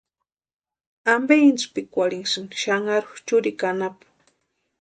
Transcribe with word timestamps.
¿Ampe 1.13 1.35
intspikwarhinhasïni 1.49 2.55
xanharu 2.61 3.11
churikwa 3.27 3.67
anapu? 3.73 4.05